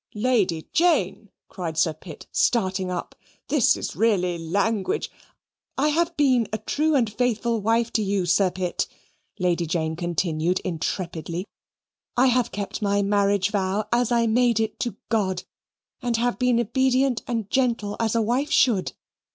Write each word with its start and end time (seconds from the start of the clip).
"Lady 0.15 0.67
Jane!" 0.73 1.29
cried 1.47 1.77
Sir 1.77 1.93
Pitt, 1.93 2.25
starting 2.31 2.89
up, 2.89 3.13
"this 3.49 3.77
is 3.77 3.95
really 3.95 4.35
language" 4.39 5.11
"I 5.77 5.89
have 5.89 6.17
been 6.17 6.47
a 6.51 6.57
true 6.57 6.95
and 6.95 7.07
faithful 7.07 7.61
wife 7.61 7.93
to 7.93 8.01
you, 8.01 8.25
Sir 8.25 8.49
Pitt," 8.49 8.87
Lady 9.37 9.67
Jane 9.67 9.95
continued, 9.95 10.59
intrepidly; 10.61 11.45
"I 12.17 12.25
have 12.33 12.51
kept 12.51 12.81
my 12.81 13.03
marriage 13.03 13.51
vow 13.51 13.87
as 13.91 14.11
I 14.11 14.25
made 14.25 14.59
it 14.59 14.79
to 14.79 14.95
God 15.09 15.43
and 16.01 16.17
have 16.17 16.39
been 16.39 16.59
obedient 16.59 17.21
and 17.27 17.47
gentle 17.51 17.95
as 17.99 18.15
a 18.15 18.23
wife 18.23 18.49
should. 18.49 18.93